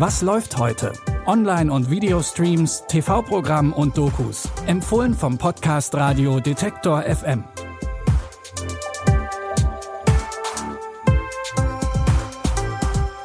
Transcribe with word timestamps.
Was 0.00 0.22
läuft 0.22 0.56
heute? 0.56 0.94
Online- 1.26 1.70
und 1.70 1.90
Videostreams, 1.90 2.84
TV-Programm 2.88 3.74
und 3.74 3.98
Dokus. 3.98 4.48
Empfohlen 4.66 5.12
vom 5.12 5.36
Podcast 5.36 5.94
Radio 5.94 6.40
Detektor 6.40 7.02
FM. 7.02 7.44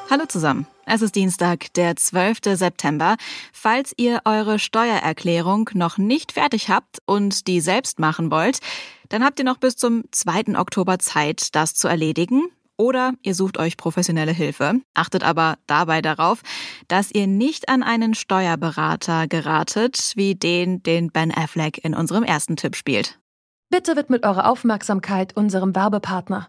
Hallo 0.09 0.25
zusammen. 0.27 0.67
Es 0.85 1.01
ist 1.01 1.15
Dienstag, 1.15 1.71
der 1.75 1.95
12. 1.95 2.39
September. 2.57 3.15
Falls 3.53 3.93
ihr 3.95 4.19
eure 4.25 4.59
Steuererklärung 4.59 5.69
noch 5.75 5.97
nicht 5.97 6.33
fertig 6.33 6.69
habt 6.69 6.97
und 7.05 7.47
die 7.47 7.61
selbst 7.61 7.99
machen 7.99 8.31
wollt, 8.31 8.59
dann 9.07 9.23
habt 9.23 9.39
ihr 9.39 9.45
noch 9.45 9.59
bis 9.59 9.77
zum 9.77 10.03
2. 10.11 10.59
Oktober 10.59 10.99
Zeit, 10.99 11.55
das 11.55 11.73
zu 11.73 11.87
erledigen. 11.87 12.49
Oder 12.77 13.13
ihr 13.21 13.35
sucht 13.35 13.57
euch 13.57 13.77
professionelle 13.77 14.31
Hilfe. 14.31 14.81
Achtet 14.93 15.23
aber 15.23 15.57
dabei 15.67 16.01
darauf, 16.01 16.41
dass 16.87 17.11
ihr 17.11 17.27
nicht 17.27 17.69
an 17.69 17.83
einen 17.83 18.13
Steuerberater 18.13 19.27
geratet, 19.27 20.13
wie 20.15 20.35
den, 20.35 20.83
den 20.83 21.11
Ben 21.11 21.31
Affleck 21.31 21.83
in 21.83 21.93
unserem 21.93 22.23
ersten 22.23 22.57
Tipp 22.57 22.75
spielt. 22.75 23.19
Bitte 23.69 23.95
widmet 23.95 24.25
eure 24.25 24.47
Aufmerksamkeit 24.47 25.35
unserem 25.35 25.75
Werbepartner. 25.75 26.47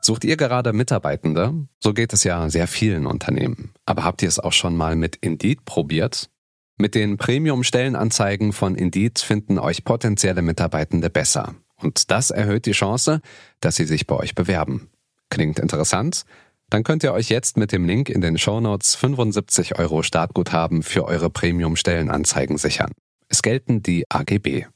Sucht 0.00 0.24
ihr 0.24 0.36
gerade 0.36 0.72
Mitarbeitende? 0.72 1.66
So 1.82 1.92
geht 1.92 2.12
es 2.12 2.22
ja 2.22 2.48
sehr 2.48 2.68
vielen 2.68 3.06
Unternehmen. 3.06 3.72
Aber 3.86 4.04
habt 4.04 4.22
ihr 4.22 4.28
es 4.28 4.38
auch 4.38 4.52
schon 4.52 4.76
mal 4.76 4.94
mit 4.94 5.16
Indeed 5.16 5.64
probiert? 5.64 6.30
Mit 6.78 6.94
den 6.94 7.16
Premium-Stellenanzeigen 7.16 8.52
von 8.52 8.76
Indeed 8.76 9.18
finden 9.18 9.58
euch 9.58 9.82
potenzielle 9.84 10.42
Mitarbeitende 10.42 11.10
besser. 11.10 11.54
Und 11.82 12.10
das 12.10 12.30
erhöht 12.30 12.66
die 12.66 12.72
Chance, 12.72 13.20
dass 13.60 13.76
sie 13.76 13.84
sich 13.84 14.06
bei 14.06 14.14
euch 14.14 14.34
bewerben. 14.34 14.90
Klingt 15.30 15.58
interessant? 15.58 16.24
Dann 16.70 16.82
könnt 16.82 17.04
ihr 17.04 17.12
euch 17.12 17.28
jetzt 17.28 17.56
mit 17.56 17.72
dem 17.72 17.84
Link 17.84 18.08
in 18.08 18.20
den 18.20 18.38
Shownotes 18.38 18.96
75 18.96 19.78
Euro 19.78 20.02
Startguthaben 20.02 20.82
für 20.82 21.04
eure 21.04 21.30
Premium-Stellenanzeigen 21.30 22.58
sichern. 22.58 22.92
Es 23.28 23.42
gelten 23.42 23.82
die 23.82 24.04
AGB. 24.08 24.66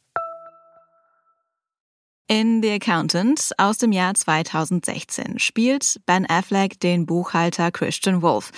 In 2.28 2.62
The 2.62 2.70
Accountant 2.70 3.50
aus 3.58 3.78
dem 3.78 3.90
Jahr 3.90 4.14
2016 4.14 5.40
spielt 5.40 6.00
Ben 6.06 6.26
Affleck 6.26 6.78
den 6.78 7.04
Buchhalter 7.06 7.72
Christian 7.72 8.22
Wolf. 8.22 8.52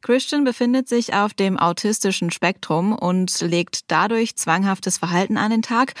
Christian 0.00 0.44
befindet 0.44 0.88
sich 0.88 1.12
auf 1.14 1.34
dem 1.34 1.58
autistischen 1.58 2.30
Spektrum 2.30 2.92
und 2.92 3.40
legt 3.40 3.90
dadurch 3.90 4.36
zwanghaftes 4.36 4.98
Verhalten 4.98 5.38
an 5.38 5.50
den 5.50 5.62
Tag 5.62 5.94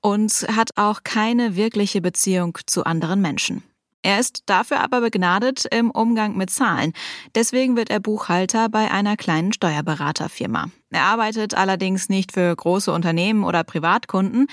und 0.00 0.32
hat 0.50 0.70
auch 0.76 1.02
keine 1.04 1.54
wirkliche 1.54 2.00
Beziehung 2.00 2.56
zu 2.64 2.84
anderen 2.84 3.20
Menschen. 3.20 3.62
Er 4.02 4.18
ist 4.18 4.44
dafür 4.46 4.80
aber 4.80 5.02
begnadet 5.02 5.66
im 5.70 5.90
Umgang 5.90 6.36
mit 6.36 6.50
Zahlen. 6.50 6.92
Deswegen 7.34 7.76
wird 7.76 7.90
er 7.90 8.00
Buchhalter 8.00 8.68
bei 8.68 8.90
einer 8.90 9.16
kleinen 9.16 9.52
Steuerberaterfirma. 9.52 10.70
Er 10.90 11.02
arbeitet 11.02 11.54
allerdings 11.54 12.08
nicht 12.08 12.32
für 12.32 12.54
große 12.54 12.92
Unternehmen 12.92 13.44
oder 13.44 13.62
Privatkunden, 13.62 14.46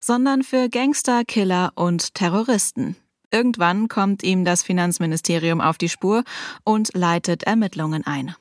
sondern 0.00 0.42
für 0.42 0.68
Gangster, 0.68 1.24
Killer 1.24 1.72
und 1.74 2.14
Terroristen. 2.14 2.96
Irgendwann 3.32 3.88
kommt 3.88 4.22
ihm 4.22 4.44
das 4.44 4.62
Finanzministerium 4.62 5.60
auf 5.60 5.78
die 5.78 5.88
Spur 5.88 6.24
und 6.64 6.90
leitet 6.94 7.44
Ermittlungen 7.44 8.04
ein. 8.04 8.34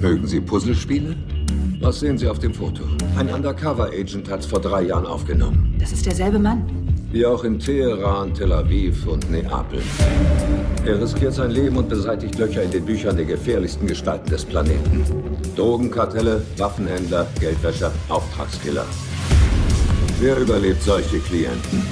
Mögen 0.00 0.26
Sie 0.26 0.40
Puzzlespiele? 0.40 1.16
Was 1.80 2.00
sehen 2.00 2.18
Sie 2.18 2.28
auf 2.28 2.38
dem 2.38 2.52
Foto? 2.52 2.84
Ein 3.16 3.28
Undercover-Agent 3.28 4.28
hat 4.28 4.40
es 4.40 4.46
vor 4.46 4.60
drei 4.60 4.82
Jahren 4.82 5.06
aufgenommen. 5.06 5.76
Das 5.78 5.92
ist 5.92 6.04
derselbe 6.06 6.38
Mann. 6.38 6.81
Wie 7.12 7.26
auch 7.26 7.44
in 7.44 7.58
Teheran, 7.58 8.32
Tel 8.32 8.50
Aviv 8.52 9.06
und 9.06 9.30
Neapel. 9.30 9.82
Er 10.86 10.98
riskiert 10.98 11.34
sein 11.34 11.50
Leben 11.50 11.76
und 11.76 11.90
beseitigt 11.90 12.38
Löcher 12.38 12.62
in 12.62 12.70
den 12.70 12.86
Büchern 12.86 13.16
der 13.16 13.26
gefährlichsten 13.26 13.86
Gestalten 13.86 14.30
des 14.30 14.46
Planeten. 14.46 15.04
Drogenkartelle, 15.54 16.42
Waffenhändler, 16.56 17.26
Geldwäscher, 17.38 17.92
Auftragskiller. 18.08 18.86
Wer 20.20 20.38
überlebt 20.38 20.82
solche 20.82 21.18
Klienten? 21.18 21.86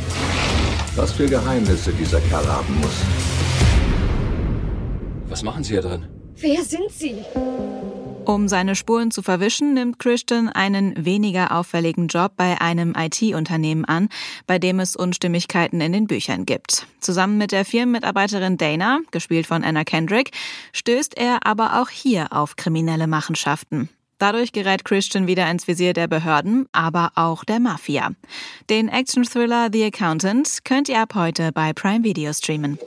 Was 0.96 1.12
für 1.12 1.26
Geheimnisse 1.26 1.92
dieser 1.92 2.20
Kerl 2.20 2.46
haben 2.46 2.80
muss. 2.80 3.04
Was 5.28 5.42
machen 5.42 5.62
Sie 5.62 5.74
hier 5.74 5.82
drin? 5.82 6.06
Wer 6.36 6.64
sind 6.64 6.90
Sie? 6.90 7.16
Um 8.24 8.48
seine 8.48 8.76
Spuren 8.76 9.10
zu 9.10 9.22
verwischen, 9.22 9.74
nimmt 9.74 9.98
Christian 9.98 10.48
einen 10.48 11.04
weniger 11.04 11.56
auffälligen 11.56 12.08
Job 12.08 12.32
bei 12.36 12.60
einem 12.60 12.94
IT-Unternehmen 12.96 13.84
an, 13.84 14.08
bei 14.46 14.58
dem 14.58 14.78
es 14.80 14.96
Unstimmigkeiten 14.96 15.80
in 15.80 15.92
den 15.92 16.06
Büchern 16.06 16.46
gibt. 16.46 16.86
Zusammen 17.00 17.38
mit 17.38 17.52
der 17.52 17.64
Firmenmitarbeiterin 17.64 18.56
Dana, 18.56 19.00
gespielt 19.10 19.46
von 19.46 19.64
Anna 19.64 19.84
Kendrick, 19.84 20.30
stößt 20.72 21.16
er 21.16 21.46
aber 21.46 21.80
auch 21.80 21.88
hier 21.88 22.32
auf 22.32 22.56
kriminelle 22.56 23.06
Machenschaften. 23.06 23.88
Dadurch 24.18 24.52
gerät 24.52 24.84
Christian 24.84 25.26
wieder 25.26 25.50
ins 25.50 25.66
Visier 25.66 25.94
der 25.94 26.06
Behörden, 26.06 26.66
aber 26.72 27.12
auch 27.14 27.42
der 27.42 27.58
Mafia. 27.58 28.10
Den 28.68 28.88
Action-Thriller 28.88 29.70
The 29.72 29.84
Accountant 29.84 30.58
könnt 30.64 30.90
ihr 30.90 31.00
ab 31.00 31.14
heute 31.14 31.52
bei 31.52 31.72
Prime 31.72 32.04
Video 32.04 32.30
streamen. 32.34 32.78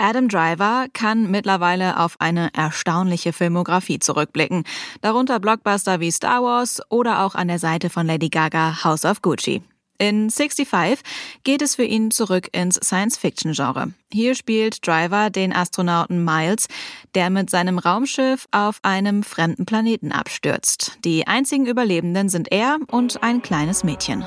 Adam 0.00 0.28
Driver 0.28 0.86
kann 0.92 1.30
mittlerweile 1.30 2.00
auf 2.00 2.16
eine 2.20 2.48
erstaunliche 2.54 3.32
Filmografie 3.32 3.98
zurückblicken, 3.98 4.64
darunter 5.02 5.38
Blockbuster 5.38 6.00
wie 6.00 6.10
Star 6.10 6.42
Wars 6.42 6.80
oder 6.88 7.22
auch 7.24 7.34
an 7.34 7.48
der 7.48 7.58
Seite 7.58 7.90
von 7.90 8.06
Lady 8.06 8.30
Gaga 8.30 8.82
House 8.82 9.04
of 9.04 9.20
Gucci. 9.20 9.62
In 9.98 10.30
65 10.30 11.00
geht 11.44 11.60
es 11.60 11.74
für 11.74 11.84
ihn 11.84 12.10
zurück 12.10 12.48
ins 12.52 12.76
Science-Fiction-Genre. 12.76 13.92
Hier 14.10 14.34
spielt 14.34 14.86
Driver 14.86 15.28
den 15.28 15.54
Astronauten 15.54 16.24
Miles, 16.24 16.68
der 17.14 17.28
mit 17.28 17.50
seinem 17.50 17.78
Raumschiff 17.78 18.48
auf 18.50 18.78
einem 18.82 19.22
fremden 19.22 19.66
Planeten 19.66 20.10
abstürzt. 20.10 20.96
Die 21.04 21.26
einzigen 21.26 21.66
Überlebenden 21.66 22.30
sind 22.30 22.50
er 22.50 22.78
und 22.90 23.22
ein 23.22 23.42
kleines 23.42 23.84
Mädchen. 23.84 24.20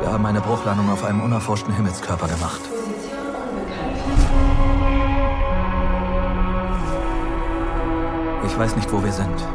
Wir 0.00 0.12
haben 0.12 0.26
eine 0.26 0.42
Bruchlandung 0.42 0.90
auf 0.90 1.02
einem 1.04 1.22
unerforschten 1.22 1.74
Himmelskörper 1.74 2.28
gemacht. 2.28 2.60
Ich 8.52 8.58
weiß 8.58 8.76
nicht, 8.76 8.92
wo 8.92 9.02
wir 9.02 9.10
sind. 9.10 9.46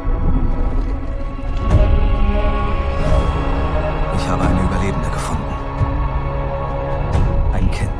Ich 4.16 4.28
habe 4.28 4.42
eine 4.42 4.60
Überlebende 4.60 5.08
gefunden. 5.08 5.54
Ein 7.52 7.70
Kind. 7.70 7.90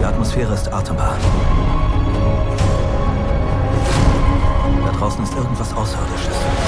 Die 0.00 0.04
Atmosphäre 0.04 0.52
ist 0.52 0.72
atembar. 0.72 1.16
Da 4.84 4.92
draußen 4.98 5.22
ist 5.22 5.34
irgendwas 5.36 5.72
Außerirdisches. 5.72 6.65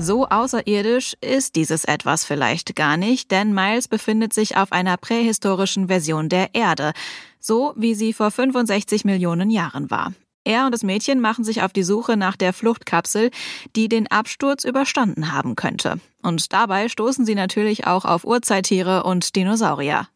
So 0.00 0.28
außerirdisch 0.28 1.16
ist 1.20 1.56
dieses 1.56 1.84
etwas 1.84 2.24
vielleicht 2.24 2.76
gar 2.76 2.96
nicht, 2.96 3.32
denn 3.32 3.52
Miles 3.52 3.88
befindet 3.88 4.32
sich 4.32 4.56
auf 4.56 4.70
einer 4.70 4.96
prähistorischen 4.96 5.88
Version 5.88 6.28
der 6.28 6.54
Erde, 6.54 6.92
so 7.40 7.72
wie 7.74 7.96
sie 7.96 8.12
vor 8.12 8.30
65 8.30 9.04
Millionen 9.04 9.50
Jahren 9.50 9.90
war. 9.90 10.12
Er 10.44 10.66
und 10.66 10.72
das 10.72 10.84
Mädchen 10.84 11.20
machen 11.20 11.42
sich 11.42 11.62
auf 11.62 11.72
die 11.72 11.82
Suche 11.82 12.16
nach 12.16 12.36
der 12.36 12.52
Fluchtkapsel, 12.52 13.32
die 13.74 13.88
den 13.88 14.06
Absturz 14.06 14.62
überstanden 14.62 15.32
haben 15.32 15.56
könnte. 15.56 15.98
Und 16.22 16.52
dabei 16.52 16.88
stoßen 16.88 17.26
sie 17.26 17.34
natürlich 17.34 17.88
auch 17.88 18.04
auf 18.04 18.24
Urzeittiere 18.24 19.02
und 19.02 19.34
Dinosaurier. 19.34 20.06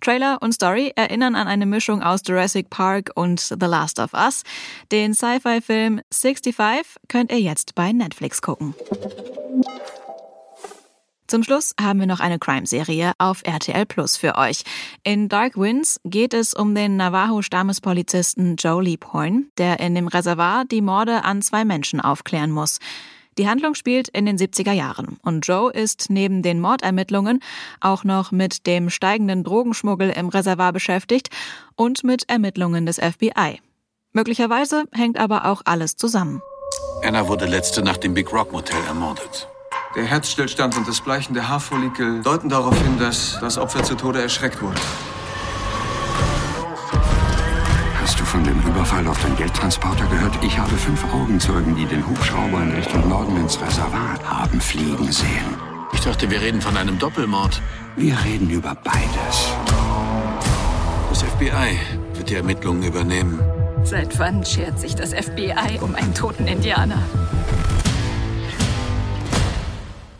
Trailer 0.00 0.38
und 0.40 0.52
Story 0.52 0.92
erinnern 0.96 1.34
an 1.34 1.48
eine 1.48 1.66
Mischung 1.66 2.02
aus 2.02 2.20
Jurassic 2.26 2.70
Park 2.70 3.10
und 3.14 3.40
The 3.40 3.66
Last 3.66 3.98
of 3.98 4.12
Us. 4.14 4.42
Den 4.90 5.14
Sci-Fi-Film 5.14 6.00
65 6.12 6.56
könnt 7.08 7.32
ihr 7.32 7.40
jetzt 7.40 7.74
bei 7.74 7.92
Netflix 7.92 8.42
gucken. 8.42 8.74
Zum 11.32 11.42
Schluss 11.42 11.72
haben 11.80 11.98
wir 11.98 12.06
noch 12.06 12.20
eine 12.20 12.38
Crime-Serie 12.38 13.12
auf 13.16 13.40
RTL 13.44 13.86
Plus 13.86 14.18
für 14.18 14.36
euch. 14.36 14.64
In 15.02 15.30
Dark 15.30 15.56
Winds 15.56 15.98
geht 16.04 16.34
es 16.34 16.52
um 16.52 16.74
den 16.74 16.98
Navajo-Stammespolizisten 16.98 18.56
Joe 18.56 18.82
Leaphorn, 18.82 19.46
der 19.56 19.80
in 19.80 19.94
dem 19.94 20.08
Reservoir 20.08 20.66
die 20.66 20.82
Morde 20.82 21.24
an 21.24 21.40
zwei 21.40 21.64
Menschen 21.64 22.02
aufklären 22.02 22.50
muss. 22.50 22.80
Die 23.38 23.48
Handlung 23.48 23.74
spielt 23.74 24.08
in 24.08 24.26
den 24.26 24.36
70er 24.36 24.72
Jahren 24.72 25.18
und 25.22 25.46
Joe 25.46 25.72
ist 25.72 26.10
neben 26.10 26.42
den 26.42 26.60
Mordermittlungen 26.60 27.40
auch 27.80 28.04
noch 28.04 28.30
mit 28.30 28.66
dem 28.66 28.90
steigenden 28.90 29.42
Drogenschmuggel 29.42 30.10
im 30.10 30.28
Reservoir 30.28 30.72
beschäftigt 30.72 31.30
und 31.74 32.04
mit 32.04 32.28
Ermittlungen 32.28 32.84
des 32.84 32.98
FBI. 32.98 33.60
Möglicherweise 34.12 34.84
hängt 34.92 35.18
aber 35.18 35.46
auch 35.46 35.62
alles 35.64 35.96
zusammen. 35.96 36.42
Anna 37.02 37.26
wurde 37.26 37.46
letzte 37.46 37.82
Nacht 37.82 38.04
im 38.04 38.12
Big 38.12 38.30
Rock 38.32 38.52
Motel 38.52 38.76
ermordet. 38.86 39.48
Der 39.96 40.04
Herzstillstand 40.04 40.76
und 40.76 40.86
das 40.86 41.00
Bleichen 41.00 41.32
der 41.32 41.48
Haarfollikel 41.48 42.22
deuten 42.22 42.50
darauf 42.50 42.76
hin, 42.82 42.98
dass 42.98 43.38
das 43.40 43.56
Opfer 43.56 43.82
zu 43.82 43.94
Tode 43.94 44.20
erschreckt 44.20 44.60
wurde. 44.60 44.80
Hast 48.00 48.20
du 48.20 48.24
von 48.24 48.44
dem 48.44 48.61
Überfall 48.82 49.06
auf 49.06 49.22
den 49.22 49.36
Geldtransporter 49.36 50.04
gehört? 50.06 50.36
Ich 50.42 50.58
habe 50.58 50.76
fünf 50.76 51.04
Augenzeugen, 51.14 51.76
die 51.76 51.86
den 51.86 52.04
Hubschrauber 52.04 52.62
in 52.64 52.72
Richtung 52.72 53.08
Norden 53.08 53.36
ins 53.36 53.60
Reservat 53.60 54.28
haben 54.28 54.60
fliegen 54.60 55.12
sehen. 55.12 55.54
Ich 55.92 56.00
dachte, 56.00 56.28
wir 56.28 56.40
reden 56.40 56.60
von 56.60 56.76
einem 56.76 56.98
Doppelmord. 56.98 57.62
Wir 57.94 58.16
reden 58.24 58.50
über 58.50 58.74
beides. 58.74 59.52
Das 61.10 61.22
FBI 61.22 61.78
wird 62.14 62.28
die 62.28 62.34
Ermittlungen 62.34 62.82
übernehmen. 62.82 63.38
Seit 63.84 64.18
wann 64.18 64.44
schert 64.44 64.80
sich 64.80 64.96
das 64.96 65.14
FBI 65.14 65.78
um 65.80 65.94
einen 65.94 66.12
toten 66.12 66.48
Indianer? 66.48 66.98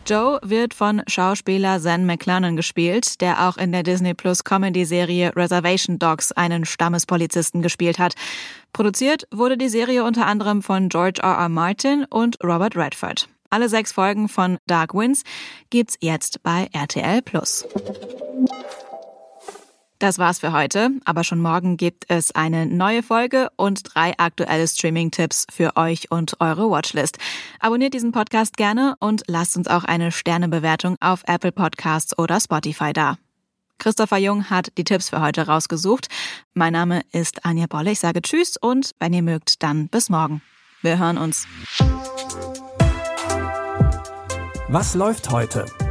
Joe 0.05 0.37
wird 0.43 0.73
von 0.73 1.01
Schauspieler 1.07 1.79
Zen 1.79 2.05
McClellan 2.05 2.57
gespielt, 2.57 3.21
der 3.21 3.47
auch 3.47 3.55
in 3.55 3.71
der 3.71 3.83
Disney 3.83 4.13
Plus 4.13 4.43
Comedy-Serie 4.43 5.33
Reservation 5.35 5.97
Dogs 5.97 6.33
einen 6.33 6.65
Stammespolizisten 6.65 7.61
gespielt 7.61 7.99
hat. 7.99 8.13
Produziert 8.73 9.27
wurde 9.31 9.57
die 9.57 9.69
Serie 9.69 10.03
unter 10.03 10.25
anderem 10.25 10.61
von 10.61 10.89
George 10.89 11.21
R. 11.23 11.37
R. 11.37 11.49
Martin 11.49 12.05
und 12.09 12.37
Robert 12.43 12.75
Redford. 12.75 13.29
Alle 13.49 13.69
sechs 13.69 13.93
Folgen 13.93 14.27
von 14.27 14.57
Dark 14.67 14.93
Winds 14.93 15.23
gibt's 15.69 15.95
jetzt 16.01 16.43
bei 16.43 16.67
RTL 16.73 17.21
Plus. 17.21 17.65
Das 20.03 20.19
war's 20.19 20.39
für 20.39 20.51
heute, 20.51 20.89
aber 21.05 21.23
schon 21.23 21.39
morgen 21.39 21.77
gibt 21.77 22.03
es 22.09 22.35
eine 22.35 22.65
neue 22.65 23.03
Folge 23.03 23.47
und 23.55 23.83
drei 23.85 24.11
aktuelle 24.17 24.67
Streaming-Tipps 24.67 25.45
für 25.49 25.77
euch 25.77 26.11
und 26.11 26.41
eure 26.41 26.69
Watchlist. 26.69 27.19
Abonniert 27.61 27.93
diesen 27.93 28.11
Podcast 28.11 28.57
gerne 28.57 28.95
und 28.99 29.23
lasst 29.27 29.55
uns 29.55 29.69
auch 29.69 29.85
eine 29.85 30.11
Sternebewertung 30.11 30.97
auf 30.99 31.23
Apple 31.25 31.53
Podcasts 31.53 32.19
oder 32.19 32.41
Spotify 32.41 32.91
da. 32.91 33.15
Christopher 33.77 34.17
Jung 34.17 34.49
hat 34.49 34.77
die 34.77 34.83
Tipps 34.83 35.09
für 35.09 35.21
heute 35.21 35.47
rausgesucht. 35.47 36.09
Mein 36.53 36.73
Name 36.73 37.03
ist 37.13 37.45
Anja 37.45 37.67
Bolle. 37.67 37.91
Ich 37.91 38.01
sage 38.01 38.21
Tschüss 38.21 38.57
und 38.57 38.91
wenn 38.99 39.13
ihr 39.13 39.23
mögt, 39.23 39.63
dann 39.63 39.87
bis 39.87 40.09
morgen. 40.09 40.41
Wir 40.81 40.99
hören 40.99 41.17
uns. 41.17 41.47
Was 44.67 44.95
läuft 44.95 45.29
heute? 45.29 45.65